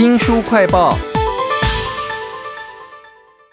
[0.00, 0.96] 新书快报。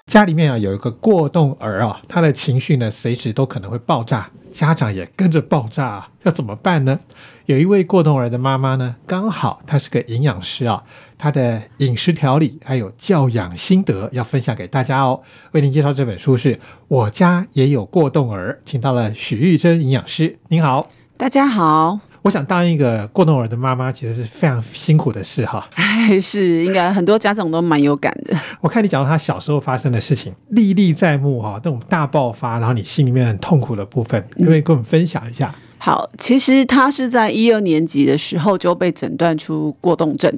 [0.05, 6.99] 家里面啊有一个过动儿啊，他的情绪呢随时都可能会爆炸，家长也跟着爆炸啊，要怎么办呢？
[7.47, 10.83] 有一位过动儿的妈妈呢，刚好她是个营养师啊，
[11.17, 15.21] 她的饮食调理还有教养心得要分享给大家哦。
[15.51, 16.53] 为您介绍这本书是
[16.87, 20.87] 《我家也有过动儿》，请到了许玉珍营养师，您好。
[21.17, 25.67] 大家好，我想当一个过动儿的妈妈，其实是非常辛苦的事哈。
[25.75, 28.37] 哎，是应该很多家长都蛮有感的。
[28.61, 35.53] 我看你讲到他小时候发生的事情，历历在目哈，那种大爆发，然后你心里面很痛苦的部分，可不可以跟我们分享一下？
[35.79, 40.31] 好，其实他是在一二年级的时候就被诊断出过动症，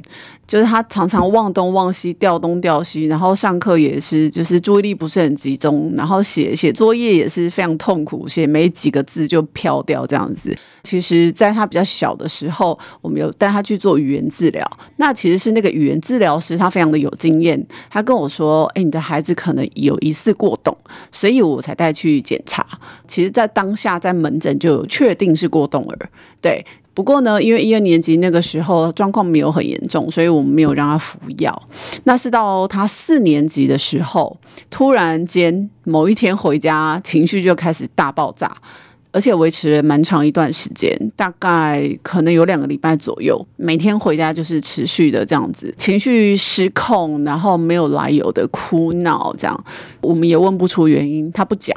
[0.46, 10.56] 就是他常常忘东忘西、调东调西，然后上课也是就是注意力不是很集中，然后写 写作业也是非常痛苦，写没几个字就飘掉这样子。
[10.84, 14.66] 其实，在他比较小的时候，我们有带他去做语言治疗。
[14.96, 17.64] 那其实是那个语言治疗师，他非常的有经验。
[17.90, 20.76] 他跟我说：“哎，你的孩子可能有疑似过动，
[21.12, 22.66] 所以我才带去检查。”
[23.08, 26.10] 其实，在当下在门诊就有确定是过动儿。
[26.42, 31.70] 对，不过呢，因为一二年级那个时候状况没有很严重，所以我们没有让他服药。
[32.04, 34.38] 那是到他四年级的时候，
[34.70, 38.56] 突然间某一天回家，情绪就开始大爆炸。
[39.12, 49.66] 而且维持了蛮长一段时间，大概可能有两个礼拜左右，每天回家就是持续的这样子，情绪失控，然后没有来由的哭闹，这样
[50.02, 51.76] 我们也问不出原因，他不讲。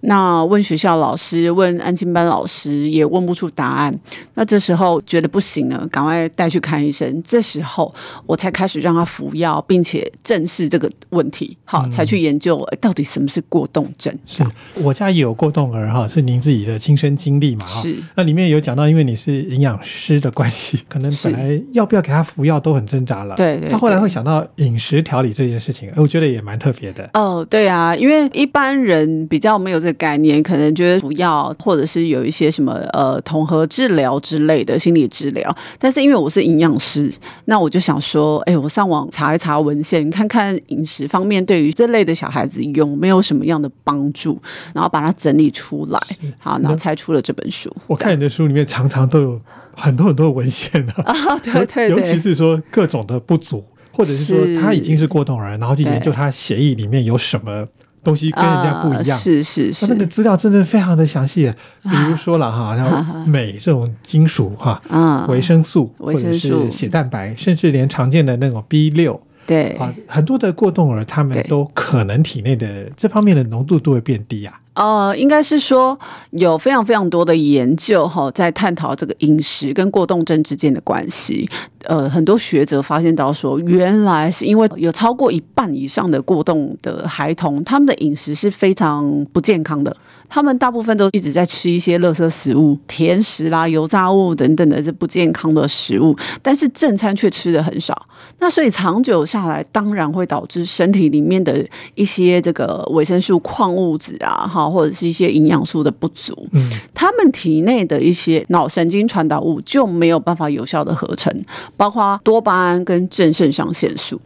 [0.00, 3.98] 那问学校老师，问安亲班老师，也问不出答案。
[4.34, 7.20] 那这时候觉得不行了，赶快带去看医生。
[7.24, 7.92] 这时候
[8.24, 14.16] 我才开始让他服药，并且正视这个问题，好，才去研究到底什么是过动症。
[14.24, 17.66] 是我家也有过动儿哈，是您自己的亲身经历嘛？
[17.66, 17.96] 是。
[18.14, 23.34] 那里面有讲到，因为你是营养师的关系， 可能本来要不要给他服药都很挣扎了。
[23.34, 23.68] 对对。
[23.68, 27.10] 他后来会想到饮食调理这件事情，我觉得也蛮特别的。
[27.14, 29.87] 哦，对啊，因为一般人比较没有这。
[29.94, 37.12] 概念可能觉得不要，或者是有一些什么呃统合治疗之类的心理治疗，但是因为我是营养师，
[37.46, 44.40] 那我就想说，哎，我上网查一查文献，看看饮食方面对于这类的小孩子有没有什么样的帮助，
[44.72, 46.00] 然后把它整理出来，
[46.38, 47.74] 好，然后才出了这本书。
[47.86, 49.40] 我看你的书里面常常都有
[49.74, 57.66] 很多很多的文献的啊， 对对，尤其是说各种的不足，或者是说他已经是过动儿，然后去研究他协议里面有什么。
[58.08, 61.52] 东西跟人家不一样，是是是，那个资料真的非常的详细。
[61.82, 64.80] 比如说了哈，像镁这种金属哈，
[65.28, 69.72] 维生素或者是血蛋白，甚至连常见的那种 B 六，对。
[69.72, 74.58] 啊，很多的过动儿他们都可能体内的这方面的浓度都会变低啊。
[74.78, 75.98] 呃，应该是说
[76.30, 81.50] 有非常非常多的研究哈，在探讨这个饮食跟过动症之间的关系。
[81.82, 89.96] 呃，很多学者发现到说，原来是因为有超过一半以上的过动的孩童，他们的饮食是非常不健康的。
[90.30, 98.06] 他们大部分都一直在吃一些垃圾食物、甜食啦、油炸物等等的这不健康的食物，但是正餐却吃的很少。
[98.38, 106.48] 那所以长久下来，当然会导致身体里面的一些这个维生素、矿物质啊，哈，或者是一些营养素的不足。
[106.52, 111.32] 嗯，他们体内的一些脑神经传导物就没有办法有效的合成，
[111.76, 114.20] 包括多巴胺跟正肾上腺素。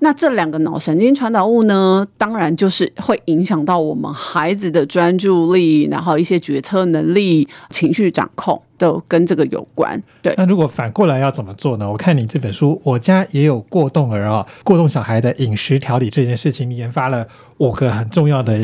[0.00, 8.60] 那这两个脑神经传导物呢，当然就是会影响到我们孩子的专注力，然后一些决策能力、情绪掌控。
[8.78, 10.32] 都跟这个有关，对。
[10.38, 11.90] 那如果反过来要怎么做呢？
[11.90, 17.26] 我看你这本书，我家也有过动儿啊，过动小孩的饮食调理这件事情，你研发了
[17.58, 18.56] 五个很重要的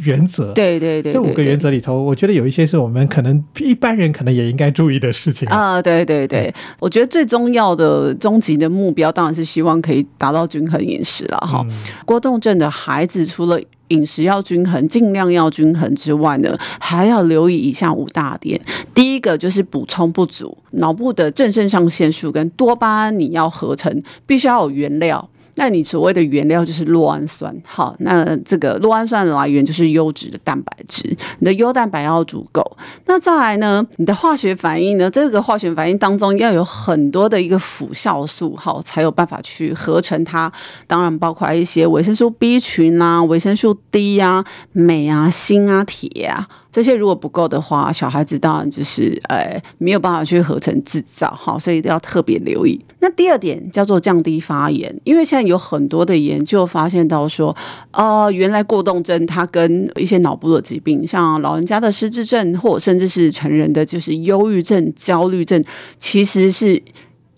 [0.00, 0.52] 原则。
[0.52, 5.80] 对对对，这五个原则里头，我觉得有一些是我们可能一般人可能也应该注意的事情啊。
[5.80, 11.64] 对对对，我觉得最重要的终极的目标当然是希望可以达到均衡饮食了哈。
[12.04, 13.58] 过动症的孩子除了
[13.92, 18.60] 饮食要均衡，尽量要均衡之外呢，还要留意以下五大点。
[18.94, 25.28] 第一个就是补充不足，脑部的正肾上腺素跟多巴胺你要合成，必须要有原料。
[25.54, 32.76] 那你所谓的原料就是酪氨酸，好，那这个酪氨酸的来源就是优质的蛋白质，你的优蛋白要足够。
[33.06, 40.50] 那再来呢，你的化学反应呢，这个化学反应当中要有很多的一个辅酵素，好，才有办法去合成它。
[40.86, 46.48] 当然包括一些维生素 B 群啊、维生素 D 呀、镁啊、锌啊、铁啊。
[46.72, 52.82] 这些如果不够的话，小孩子当然就是呃没有办法去合成制造哈，所以要特别留意。
[53.00, 57.54] 那第二点叫做降低发炎，因为现在有很多的研究发现到说，
[57.90, 65.62] 呃，原来过动症它跟一些脑部的疾病，像老人家的失智症，或甚至是成人的就是忧郁症、焦虑症，
[65.98, 66.82] 其实是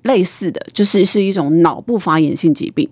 [0.03, 2.89] 类似的，就是是一种脑部发炎性疾病。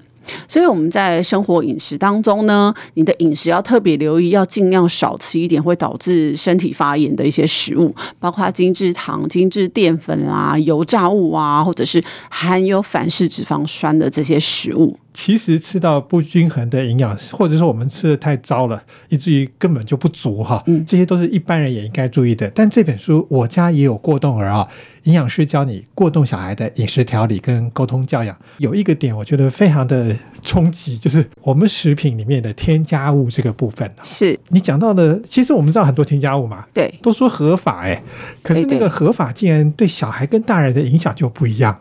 [0.48, 14.96] 所以我们在生活饮食当中呢，你的饮食要特别留意，要尽量少吃一点会导致身体发炎的一些食物，包括精制糖、精制淀粉啦、油炸物啊，或者是含有反式脂肪酸的这些食物。
[15.14, 20.62] 其实吃到不均衡的营养，或者说我们吃的太糟了，以至于根本就不足哈。
[20.66, 22.50] 嗯这些都是一般人也应该注意的。
[22.54, 24.66] 但这本书我家也有过动儿啊，
[25.04, 28.36] 营养师教你过动小孩的饮食调理跟沟通教养。
[28.58, 33.90] 有一个点我觉得非常的冲击，就是我们食品里面的添加物这个部分。
[34.02, 38.02] 是你讲到的，其实我们知道很多添加物嘛，对，都说合法哎，
[38.42, 41.78] 可是那个合法竟然对小孩跟大人的影响就不一样。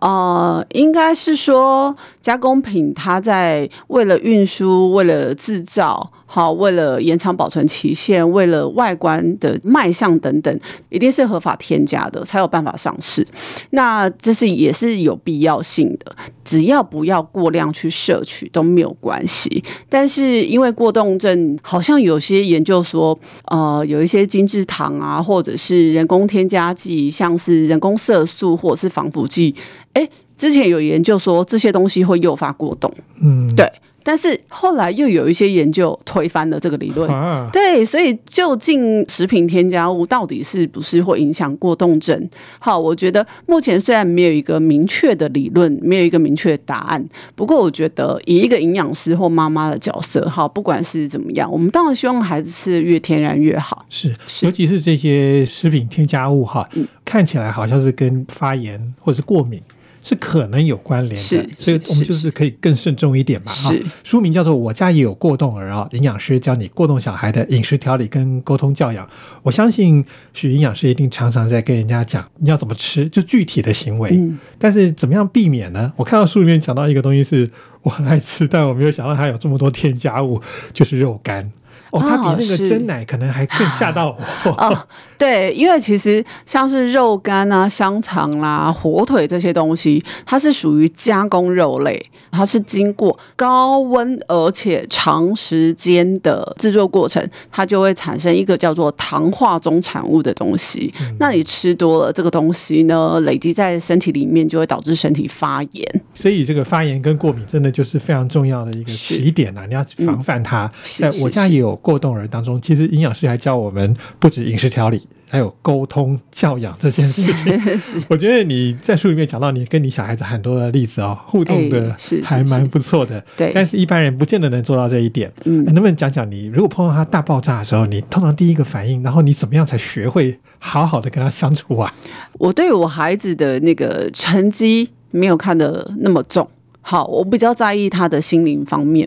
[0.00, 10.60] 呃，应该是说加工品它在为了运输、为了制造、好为了延长保存期限、为了外观的卖相等等，
[10.90, 13.26] 一定是合法添加的，才有办法上市。
[13.70, 16.14] 那这是也是有必要性的，
[16.44, 19.64] 只要不要过量去摄取都没有关系。
[19.88, 29.54] 但是因为过动症，好像有些研究说，呃，有一些精制糖啊，或者是人工添加剂，像是人工色素或者是防腐剂，
[29.94, 30.06] 哎，
[30.38, 32.90] 之前有研究说这些东西会诱发过动，
[33.20, 33.70] 嗯，对。
[34.04, 37.10] 但是后来又有一些研究推翻了这个理论。
[37.10, 42.26] 啊，对，所以究竟食品添加物到底是不是会影响过动症？
[42.58, 53.84] 好，我觉得目前虽然没有一个明确的理论，没有一个明确的答案，不过我觉得以一个营养师或妈妈的角色，好，不管是怎么样，我们当然希望孩子吃的越天然越好。
[53.90, 59.60] 是，是尤其是这些食品添加物哈，嗯看起来好像是跟发炎或者是过敏
[60.08, 63.52] 是可能有关联的，是所以是是我们就是可以更慎重一点嘛。
[63.52, 69.06] 哈是，书名叫做《我家也有过动儿》啊，营养师教你过动小孩的饮食调理跟沟通教养。
[69.42, 70.02] 我相信
[70.32, 74.08] 许营养师一定常常在跟人家讲你要怎么吃，就具体的行为。
[74.12, 75.92] 嗯，但是怎么样避免呢？
[75.96, 77.50] 我看到书里面讲到一个东西是
[77.82, 80.40] 我很爱吃，但我没有想到它有这么多添加物，
[80.72, 81.52] 就是肉干。
[81.90, 84.50] 哦，它比那个是真奶可能还更吓到我。
[84.52, 84.86] 哦，
[85.16, 92.00] 对，因为其实像是肉干啊、香肠啦、火腿这些东西，它是属于加工肉类，
[92.30, 100.92] 它是经过高温而且长时间的制作过程，它就会产生一个叫做糖化中产物的东西。
[101.18, 106.02] 那你吃多了这个东西呢，累积在身体里面，就会导致身体发炎。
[106.14, 110.70] 所以这个发炎跟过敏真的就是非常重要的一个起点呐、你要防范它。
[110.98, 117.60] 在是我家也有过动儿当中，其实营养师还教我们不止饮食调理，还有沟通教养这件事情。
[118.10, 123.24] 我觉得你在书里面讲到你跟你小孩子很多的例子哦，互动的还蛮不错的。
[123.36, 125.32] 对但是一般人不见得能做到这一点。
[125.44, 131.94] 嗯能不能讲讲你如果碰到他大爆炸的时候，你通常第一个反应，然后你怎么样才学会好好的跟他相处啊？
[132.34, 136.48] 我对我孩子的那个成绩没有看得那么重。
[136.90, 139.06] 好，我比较在意他的心灵方面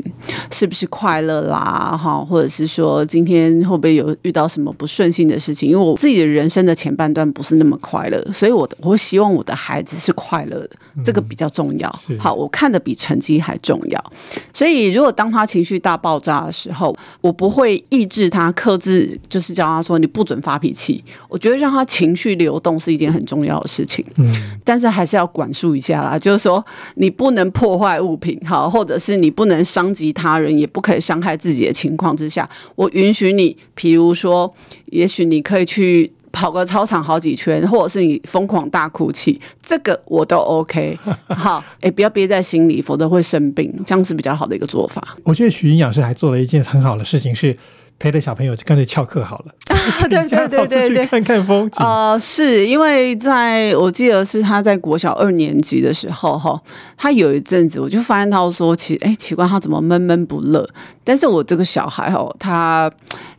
[0.52, 5.68] 是不是快乐啦，哈，或者是说今天会不会有遇到什么不顺心的事情？
[5.68, 10.70] 因为我自己的人生的前半段不是那么快乐，所以我的我会希望我的孩子是快乐的，
[11.04, 12.16] 这个比较重要是。
[12.20, 14.14] 好，我看的比成绩还重要。
[14.54, 21.04] 所以如果当他情绪大爆炸的时候，我不会抑制他，克制，就是叫他说你不准发脾气。
[21.28, 24.06] 我觉得让他情绪流动是一件很重要的事情。
[24.18, 24.32] 嗯，
[24.64, 26.64] 但是还是要管束一下啦，就是说
[26.94, 34.54] 你不能破坏物品，好，或者是你不能伤及他人，也不可以伤害自己的情况之下，我允许你，比如说，
[34.88, 36.12] 也许你可以去。
[36.34, 40.98] 跑个操场好几圈，或者是你疯狂大哭泣，这个我都 OK。
[41.28, 45.18] 好，哎、不要憋在心里，否则会生病，这样是比较好的一个做法。
[45.26, 47.54] 我觉得徐营养师还做了一件很好的事情，是
[48.02, 49.54] 陪着小朋友就干脆翘课好了，
[50.10, 51.06] 对对对跑出对对。
[51.06, 51.86] 看看风景。
[51.86, 56.60] 呃，是因为在我记得是他在国小二年级的时候，哈，
[56.98, 60.68] 他有一阵子我就发现到说，奇哎奇怪，他怎么闷闷不乐？
[61.04, 62.92] 但是我这个小孩哦，他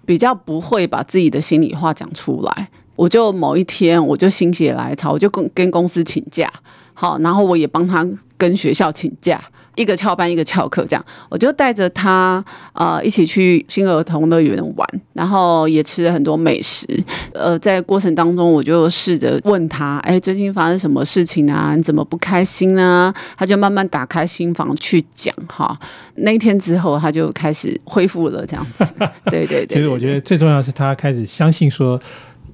[0.06, 2.68] 比较不会把自己的心里话讲出来。
[2.96, 6.50] 我就某一天，我就心血来潮，我就跟跟公司请假，
[6.94, 8.06] 好，然后我也帮他
[8.36, 9.42] 跟学校请假，
[9.76, 12.44] 一个翘班，一个翘课，这样，我就带着他
[12.74, 16.86] 呃一起去新儿童乐园玩，然后也吃了很多美食。
[17.32, 21.74] 呃，在过程当中，我就试着问他，哎，最近发生什么事情啊？
[21.74, 23.12] 你怎么不开心呢？
[23.36, 25.78] 他就慢慢打开心房去讲哈。
[26.16, 28.84] 那一天之后，他就开始恢复了，这样子。
[29.26, 31.98] 对对对 其实我觉得最重要的是他开始相信说，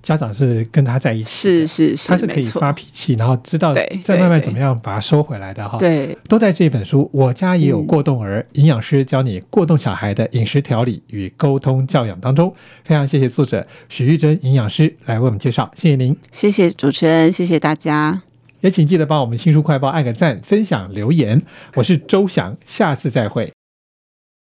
[0.02, 5.78] 家长是跟他在一起，是是是，他是可以发脾气，然后知道对再慢慢怎么样把它收回来的哈。
[5.78, 12.54] 对都在这本书《我家也有嗯过动儿》，营养师教你过动小孩的饮食调理与沟通教养当中。
[12.84, 16.16] 非常谢谢作者许玉珍营养师来为我们介绍，谢谢您。
[16.32, 18.22] 谢谢主持人，谢谢大家。
[18.60, 21.42] 也请记得帮我们新书快报按个赞、分享、留言。
[21.74, 23.52] 我是周翔，下次再会。